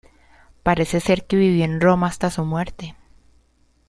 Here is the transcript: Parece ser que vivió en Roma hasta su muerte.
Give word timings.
Parece 0.63 0.99
ser 0.99 1.27
que 1.27 1.35
vivió 1.35 1.63
en 1.63 1.79
Roma 1.79 2.07
hasta 2.07 2.31
su 2.31 2.43
muerte. 2.43 2.95